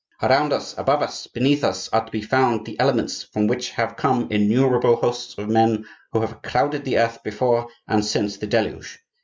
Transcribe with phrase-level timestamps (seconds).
[0.23, 3.97] Around us, above us, beneath us, are to be found the elements from which have
[3.97, 8.97] come innumerable hosts of men who have crowded the earth before and since the deluge.